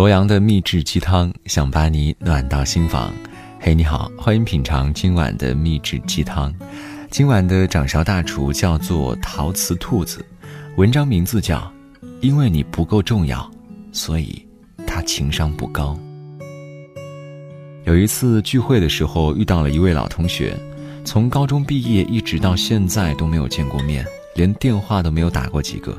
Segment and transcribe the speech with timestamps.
[0.00, 3.12] 罗阳的秘制鸡汤，想把你暖到心房。
[3.60, 6.50] 嘿，你好，欢迎品尝今晚的秘制鸡汤。
[7.10, 10.24] 今晚的掌勺大厨叫做陶瓷兔子，
[10.78, 11.58] 文章名字叫
[12.22, 13.46] 《因为你不够重要，
[13.92, 14.42] 所以
[14.86, 15.94] 他情商不高》。
[17.84, 20.58] 有一次聚会的时候，遇到了一位老同学，
[21.04, 24.02] 从高中毕业一直到现在都没有见过面，
[24.34, 25.94] 连电话都没有打过几个。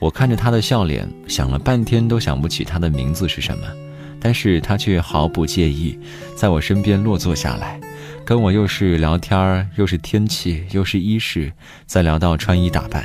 [0.00, 3.66] 我看着他的笑脸，想了半天都想不起他的名字是什么，
[4.18, 5.98] 但是他却毫不介意，
[6.34, 7.78] 在我身边落座下来。
[8.24, 11.52] 跟我又是聊天儿，又是天气，又是衣饰，
[11.84, 13.04] 再聊到穿衣打扮，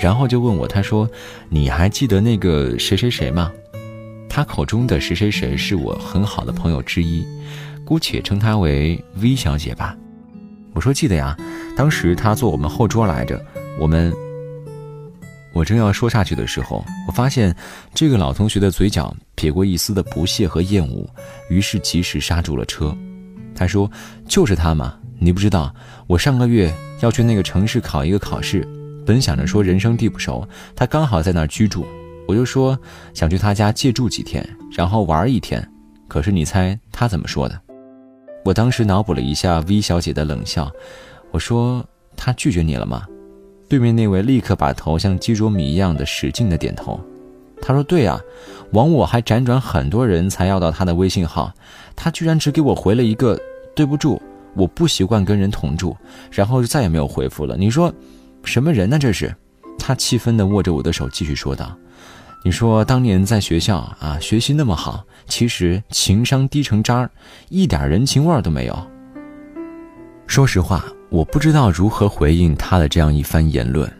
[0.00, 1.08] 然后就问我，他说
[1.50, 3.52] ：“你还记得那个谁谁谁吗？”
[4.30, 7.26] 他口中的谁谁谁是我很好的朋友之一，
[7.84, 9.94] 姑且称她为 V 小姐吧。
[10.72, 11.36] 我说记得呀，
[11.76, 13.38] 当时她坐我们后桌来着。
[13.78, 14.12] 我们，
[15.52, 17.54] 我正要说下去的时候，我发现
[17.94, 21.06] 这个老同学的嘴角撇过一丝的不屑和厌恶，
[21.50, 22.96] 于是及时刹住了车。
[23.54, 23.90] 他说
[24.26, 25.74] ：“就是他嘛，你不知道，
[26.06, 28.66] 我上个月要去那个城市考一个考试，
[29.06, 31.86] 本想着说人生地不熟，他刚好在那儿居住，
[32.26, 32.78] 我就说
[33.12, 35.66] 想去他家借住几天，然后玩一天。
[36.08, 37.60] 可是你猜他怎么说的？
[38.44, 40.70] 我当时脑补了一下 V 小姐的冷笑，
[41.30, 43.06] 我说他拒绝你了吗？
[43.72, 47.00] 对面那位立刻把头像鸡啄米一样的使劲的点头。
[47.62, 48.20] 他说对啊，
[48.72, 51.50] 枉我还辗转很多人才要到他的微信号，
[51.96, 53.40] 他居然只给我回了一个。”
[53.74, 54.20] 对不住，
[54.54, 55.96] 我不习惯跟人同住，
[56.30, 57.56] 然后就再也没有回复了。
[57.56, 57.90] 你说，
[58.44, 58.98] 什么人呢？
[58.98, 59.34] 这是，
[59.78, 61.74] 他气愤地握着我的手，继续说道
[62.44, 67.10] ：“你说当年在学校啊，学习那么好，其实情商低成渣儿，
[67.48, 68.78] 一点人情味儿都没有。”
[70.28, 73.90] 说实话，我不知道如何回应他的这样一番言论。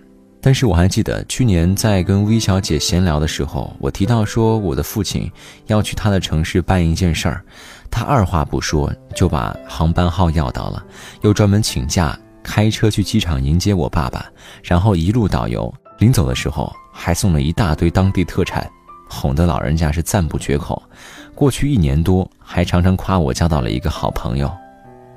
[0.40, 5.30] 但是我还记得去年在跟 V 小姐闲聊的时候，我提到说我的父亲
[5.66, 7.44] 要去他的城市办一件事儿，
[7.90, 10.82] 他二话不说就把航班号要到了，
[11.20, 14.24] 又专门请假开车去机场迎接我爸爸，
[14.62, 18.66] 然后一路导游，临走的时候还送了一大堆当地特产，
[19.06, 20.82] 哄得老人家是赞不绝口。
[21.34, 24.50] 过去一年多，还常常夸我交到了一个好朋友，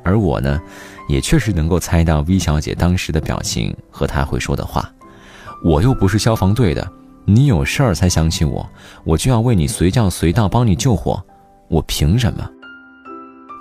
[0.05, 0.61] 而我呢，
[1.09, 4.89] 也确实能够猜到 V 小姐当时的表情和她会说的话。
[5.63, 6.87] 我又不是消防队的，
[7.25, 8.69] 你有事儿才想起我，
[9.03, 11.21] 我就要为你随叫随到，帮你救火，
[11.67, 12.47] 我凭什么？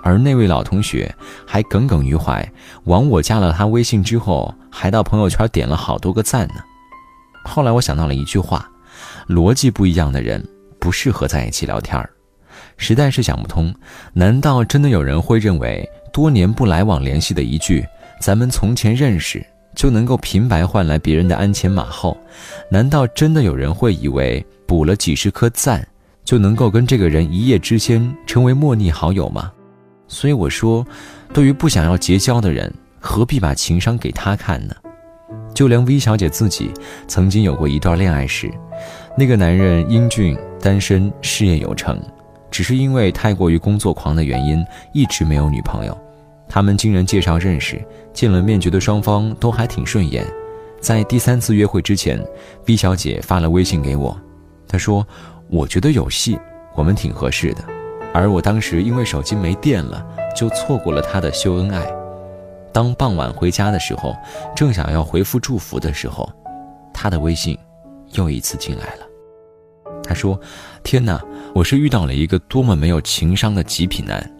[0.03, 1.11] 而那位老同学
[1.47, 2.47] 还耿耿于怀，
[2.83, 6.55] 往我加了他微信之后，还到朋友圈点了好多个赞呢。
[7.43, 8.69] 后来我想到了一句话：
[9.27, 10.47] 逻辑不一样的人
[10.77, 12.07] 不适合在一起聊天儿，
[12.77, 13.73] 实在是想不通，
[14.13, 17.85] 难道真的有人会认为多年不来往联系的一句
[18.21, 19.45] “咱们从前认识”？
[19.75, 22.17] 就能够平白换来别人的鞍前马后？
[22.71, 25.85] 难道真的有人会以为补了几十颗赞，
[26.23, 29.51] 就能够跟这个人一夜之间成为莫逆好友吗？
[30.07, 30.87] 所以我说，
[31.33, 34.73] 对于不想要结交的人，何必把情商给他看呢？
[35.53, 36.71] 就连 V 小姐自己
[37.09, 38.49] 曾经有过一段恋爱时，
[39.17, 42.01] 那个男人英俊、单身、事业有成，
[42.49, 46.04] 只是因为太过于工作狂的原因，一直没有女朋友。
[46.47, 47.83] 他们经人介绍认识，
[48.13, 50.25] 见了面觉得双方都还挺顺眼。
[50.79, 52.23] 在第三次约会之前
[52.63, 54.15] ，B 小姐发了微信给我，
[54.67, 55.05] 她说
[55.49, 56.39] ：“我觉得有戏，
[56.75, 57.63] 我们挺合适的。”
[58.13, 60.05] 而我当时因为手机没电了，
[60.35, 61.85] 就错过了她的秀恩爱。
[62.71, 64.15] 当傍晚回家的时候，
[64.55, 66.31] 正想要回复祝福的时候，
[66.93, 67.57] 她的微信
[68.11, 69.07] 又一次进来了。
[70.03, 70.39] 她说
[70.83, 71.19] ：“天哪，
[71.53, 74.31] 我是遇到了一个多么没有情商的极品男。”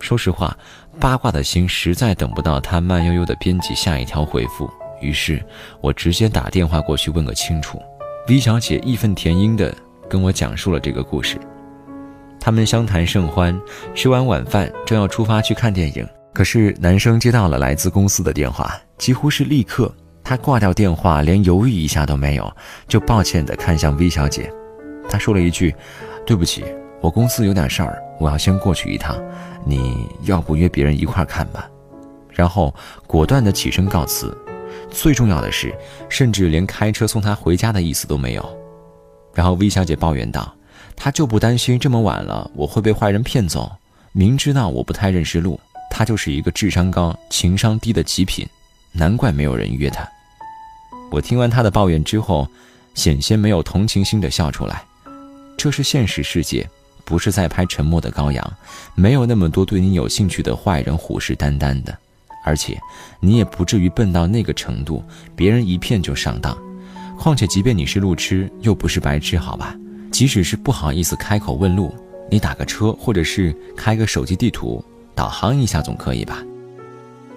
[0.00, 0.56] 说实话，
[0.98, 4.70] 八卦的心实在等不到他慢悠悠的编辑下一条回复，
[5.00, 5.42] 于是
[5.80, 7.80] 我直接打电话过去问个清楚。
[8.28, 9.74] V 小姐义愤填膺地
[10.08, 11.38] 跟我讲述了这个故事。
[12.38, 13.58] 他们相谈甚欢，
[13.94, 22.50] 吃完晚饭正要出发去看电影，可是男生接到了来自公司的电话，几乎是立刻，他挂掉电话，连犹豫一下都没有，
[22.86, 24.52] 就抱歉地看向 V 小姐。
[25.08, 25.74] 他说了一句
[26.24, 26.64] ：“对不起，
[27.00, 29.16] 我公司有点事儿，我要先过去一趟。”
[29.62, 31.68] 你要不约别人一块看吧，
[32.30, 32.74] 然后
[33.06, 34.34] 果断的起身告辞。
[34.90, 35.74] 最重要的是，
[36.08, 38.58] 甚至连开车送他回家的意思都没有。
[39.34, 40.50] 然后 V 小姐抱怨道
[40.96, 43.70] ：“她就不担心这么晚了我会被坏人骗走？
[44.12, 45.60] 明知道我不太认识路，
[45.90, 48.48] 她就是一个智商高、情商低的极品，
[48.92, 50.08] 难怪没有人约她。”
[51.12, 52.48] 我听完她的抱怨之后，
[52.94, 54.82] 险些没有同情心的笑出来。
[55.58, 56.66] 这是现实世界。
[57.04, 58.52] 不是在拍沉默的羔羊，
[58.94, 61.96] 没有那么多对你有兴趣的坏人虎视眈眈的，
[62.44, 62.78] 而且
[63.20, 65.02] 你也不至于笨到那个程度，
[65.34, 66.56] 别人一骗就上当。
[67.18, 69.76] 况且，即便你是路痴，又不是白痴，好吧？
[70.10, 71.94] 即使是不好意思开口问路，
[72.30, 74.82] 你打个车或者是开个手机地图
[75.14, 76.42] 导航一下总可以吧？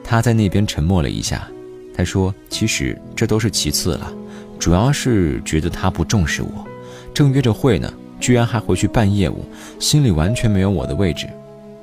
[0.04, 1.48] 他在那边沉默了一下，
[1.96, 4.12] 他说：“其实这都是其次了，
[4.58, 6.66] 主要是觉得他不重视我，
[7.14, 7.94] 正约着会呢，
[8.24, 9.44] 居然还回去办业务，
[9.82, 11.28] 心里完全没有我的位置。”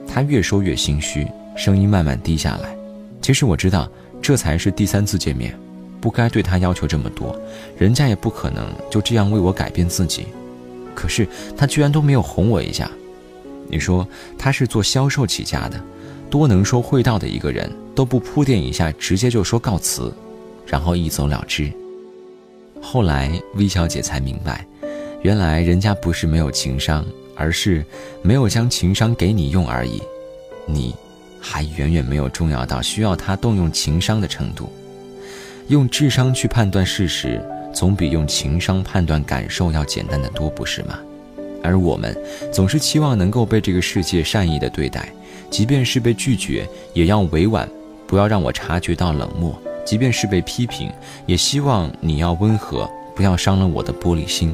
[0.09, 2.75] 他越说越心虚，声音慢慢低下来。
[3.21, 3.87] 其实我知道，
[4.23, 5.55] 这才是第三次见面，
[6.01, 7.39] 不该对他要求这么多，
[7.77, 10.29] 人家也不可能就这样为我改变自己。
[10.95, 11.29] 可是
[11.59, 12.91] 他居然都没有哄我一下。
[13.69, 14.09] 你说
[14.39, 15.79] 他是做销售起家的，
[16.31, 20.11] 多能说会道的一个人，都不铺垫一下，直接就说告辞，
[20.67, 21.71] 然后一走了之。
[22.81, 24.67] 后来 V 小姐才明白，
[25.22, 27.84] 原来人家不是没有情商，而是
[28.22, 30.02] 没有将情商给你用而已。
[30.67, 30.94] 你。
[31.43, 34.70] 还远远没有重要到需要他动用情商的程度。
[35.69, 40.99] 用智商去判断事实，总比用情商判断感受要简单的多，不是吗？
[41.62, 42.14] 而我们
[42.52, 45.11] 总是期望能够被这个世界善意的对待，
[45.49, 47.67] 即便是被拒绝，也要委婉，
[48.06, 49.50] 不要让我察觉到冷漠；
[49.82, 50.93] 即便是被批评，
[51.25, 52.87] 也希望你要温和，
[53.17, 54.50] 不要伤了我的玻璃心；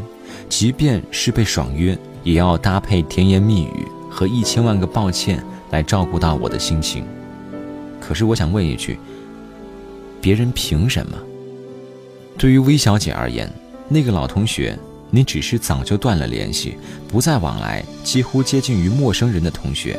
[0.48, 5.42] 即便是被爽约，也要搭配甜言蜜语和一千万个抱歉。
[5.72, 7.04] 来照顾到我的心情，
[8.00, 9.00] 可是我想问一句：
[10.20, 11.18] 别人凭什么？
[12.38, 13.52] 对于薇小姐而言，
[13.88, 14.78] 那个老同学，
[15.10, 16.78] 你只是早就断了联系，
[17.08, 19.96] 不再往来，几乎接近于陌生人的同学；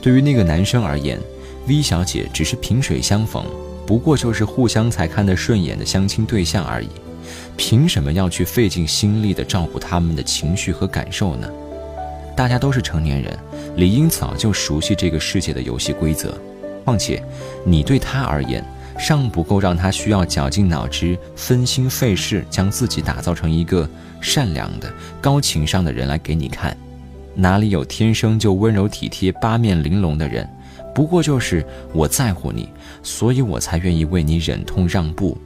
[0.00, 1.18] 对于那个男生而言，
[1.66, 3.44] 薇小姐只是萍水相逢，
[3.84, 6.88] 不过就是互相才看得顺眼的相亲对象而已。
[7.56, 11.48] 凭什么要去费尽心力的照顾他们的情绪和感受呢？
[12.36, 13.38] 大家都是成年人。
[13.76, 16.34] 理应早就熟悉这个世界的游戏规则，
[16.84, 17.22] 况且，
[17.64, 18.62] 你对他而言
[18.98, 23.88] 尚不够让他需要绞尽脑汁、分心费事，将自己打造成一个
[24.20, 26.76] 善良的、高情商的人来给你看。
[27.34, 30.46] 哪里有天生就温柔体贴、八面玲珑的人？
[30.94, 31.64] 不过就是
[31.94, 32.68] 我在乎你，
[33.02, 35.38] 所以我才愿意为你忍痛让步，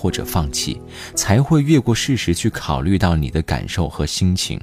[0.00, 0.80] 或者放弃，
[1.14, 4.58] 才会越过事实去考虑到你的感受和心情。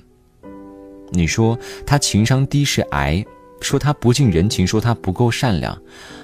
[1.11, 1.55] 你说
[1.85, 3.23] 他情商低是癌，
[3.61, 5.79] 说他不近人情，说他不够善良，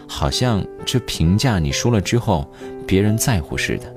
[0.08, 2.52] 好像这评价你说了之后，
[2.88, 3.94] 别人在乎似的。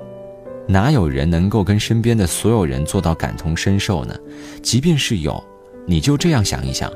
[0.67, 4.15] 哪有人能够跟身边的所有人做到感同身受呢？
[4.61, 5.43] 即便是有，
[5.87, 6.91] 你就这样想一想：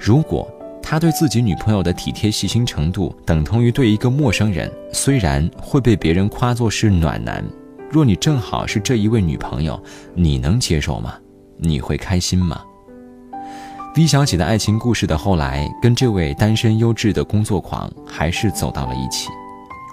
[0.00, 0.50] 如果
[0.82, 7.44] 他对自己女朋友的体贴细心程度等同于对一个陌生人，虽然会被别人夸作是暖男，
[7.90, 9.80] 若你正好是这一位女朋友，
[10.14, 11.14] 你能接受吗？
[11.58, 12.60] 你会开心吗
[13.96, 19.28] ？V 小姐的爱情故事的后来，跟这位单身优质的工作狂还是走到了一起。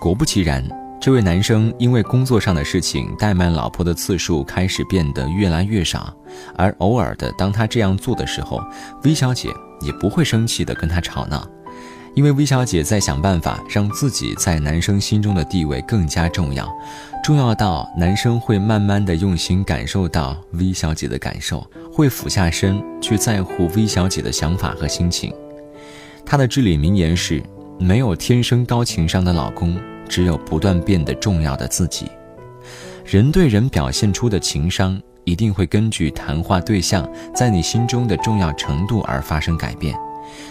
[0.02, 0.68] 果不其然，
[1.00, 6.14] 这位男生因为工作上的事情怠慢老婆的次数开始变得越来越少，
[6.58, 8.62] 而偶尔的当他这样做的时候
[9.04, 9.50] ，V 小姐
[9.82, 11.48] 也不会生气的跟他吵闹，
[12.16, 16.72] 因为 V 小姐在想办法让自己在男生心中的地位更加重要，
[17.24, 21.66] 重要到男生会慢慢的用心感受到 V 小姐的感受。
[21.92, 25.32] 会俯下身去在乎 V 小姐的想法和心情。
[26.26, 27.42] 她的至理名言是：
[27.80, 29.80] 没有天生高情商的老公，
[30.10, 32.08] 只有不断变得重要的自己。
[33.06, 39.96] 人对人表现出的情商，一定会根据谈话对象在你心中的重要程度而发生改变。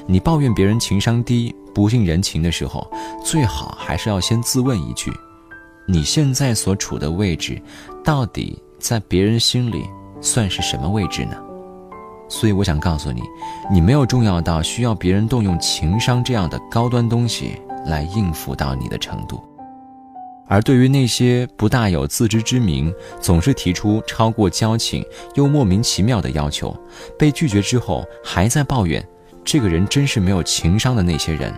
[0.06, 2.90] 你抱怨别人情商低、不近人情的时候，
[3.24, 5.12] 最好还是要先自问一句：
[5.86, 7.60] 你现在所处的位置，
[8.04, 9.84] 到底在别人心里？
[10.20, 11.36] 算是什么位置呢？
[12.28, 13.22] 所以我想告诉你，
[13.68, 19.42] 你没有重要到需要别人动用情商这样的高端东西来应付到你的程度。
[20.46, 26.72] 而对于那些不大有自知之明，总是提出超过交情又莫名其妙的要求，
[27.18, 29.04] 被拒绝之后还在抱怨
[29.44, 31.52] 这个人真是没有情商的那些人，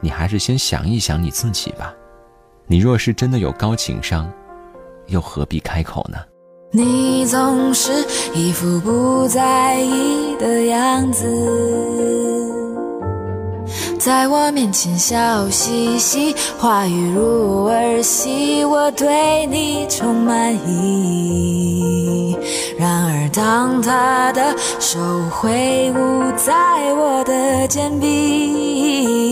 [0.00, 1.92] 你还是先想一想你自己吧。
[2.66, 4.30] 你若是真的有高情商，
[5.08, 6.18] 又何必开口呢？
[6.70, 7.92] 你总是
[8.34, 11.24] 一副不在意的样子，
[13.98, 22.13] 在我面前笑嘻嘻，话语如儿戏，我对你充满疑义。
[23.34, 26.52] 当他的手挥舞在
[26.94, 29.28] 我的肩臂，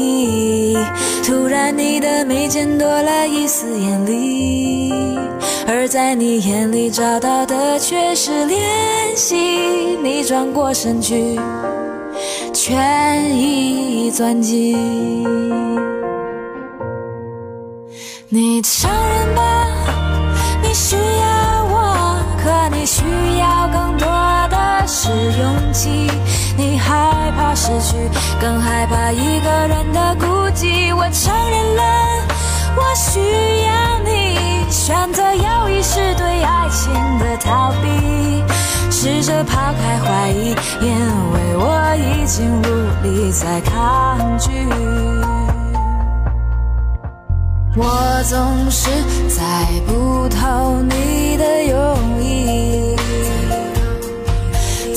[1.25, 4.93] 突然你的眉间多了一丝艳丽。
[5.69, 8.59] 而在你眼里找到的却是怜
[9.15, 9.37] 惜，
[10.03, 11.39] 你转过身去，
[12.53, 14.77] 全已钻进。
[18.29, 19.67] 你承认吧，
[20.63, 20.97] 你需，
[25.39, 26.11] 勇气。
[26.57, 27.97] 你害怕失去，
[28.41, 30.95] 更害怕一个人的孤寂。
[30.95, 31.83] 我承认了，
[32.77, 33.21] 我需
[33.67, 34.71] 要你。
[34.71, 38.43] 选择友谊是对爱情的逃避，
[38.91, 40.91] 试着抛开怀疑，因
[41.33, 42.65] 为我已经无
[43.03, 44.51] 力再抗拒。
[47.75, 48.91] 我总是
[49.29, 52.92] 猜不透你的用意，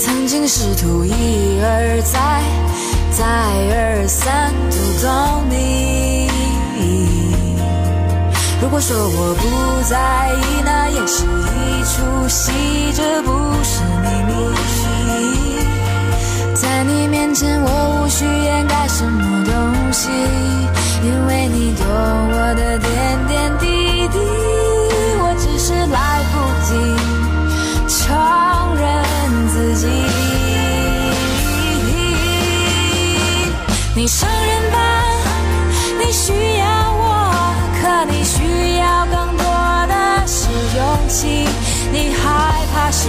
[0.06, 1.12] 曾经试图一
[1.64, 2.44] 而再、
[3.10, 5.10] 再而三读懂
[5.50, 6.30] 你。
[8.62, 12.52] 如果说我不在意，那也是一出戏，
[12.94, 13.32] 这不
[13.64, 14.32] 是秘密。
[16.54, 17.68] 在你面前，我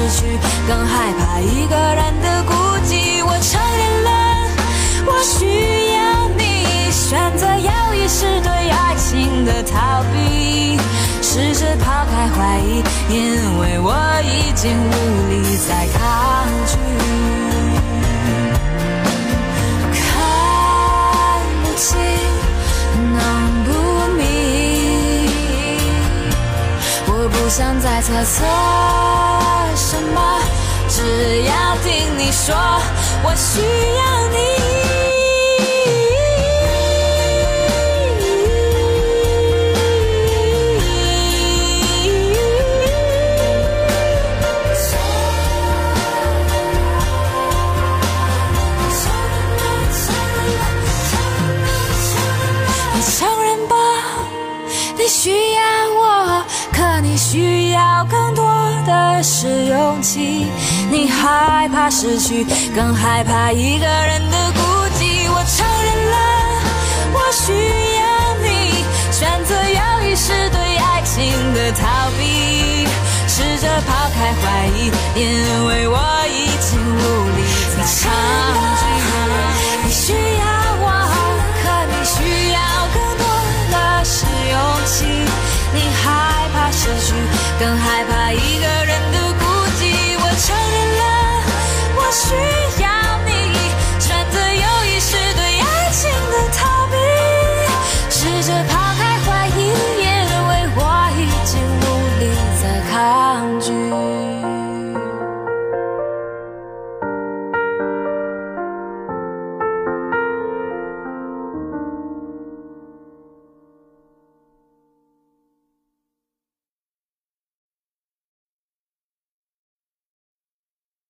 [0.08, 2.52] 去，更害怕一个人的孤
[2.86, 3.24] 寂。
[3.24, 4.10] 我承认了，
[5.06, 7.76] 我需要你，选择要。
[8.08, 10.78] 是对爱情的逃避，
[11.20, 14.92] 试着抛开怀疑，因为我已经无
[15.28, 17.45] 力再抗拒。
[27.56, 28.44] 想再猜测
[29.74, 30.38] 什么，
[30.90, 32.54] 只要听你说，
[33.24, 34.85] 我需要你。
[59.26, 60.46] 是勇气。
[60.88, 64.60] 你害怕失去，更害怕一个人的孤
[64.94, 65.26] 寂。
[65.28, 66.16] 我承认了，
[67.12, 67.50] 我需
[67.98, 68.06] 要
[68.44, 68.46] 你。
[69.10, 71.14] 选择友谊是对爱情
[71.54, 72.86] 的逃避，
[73.26, 74.44] 试着抛开怀
[74.78, 75.26] 疑，因
[75.66, 75.98] 为我
[76.30, 77.02] 已经无
[77.34, 77.42] 力
[77.74, 78.06] 再抗
[78.78, 78.80] 拒。
[79.84, 80.46] 你需要
[80.78, 80.86] 我，
[81.62, 82.16] 可你需
[82.52, 82.58] 要
[82.94, 83.26] 更多
[83.72, 84.54] 的是勇
[84.86, 84.94] 气。
[85.74, 87.12] 你害怕失去，
[87.58, 88.85] 更害怕一个人。